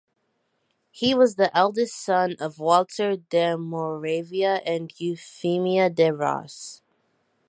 He 0.89 1.13
was 1.13 1.35
the 1.35 1.55
eldest 1.55 1.93
son 1.95 2.35
of 2.39 2.57
Walter 2.57 3.17
de 3.17 3.55
Moravia 3.55 4.55
and 4.65 4.91
Euphemia 4.99 5.91
de 5.91 6.09
Ross. 6.09 6.81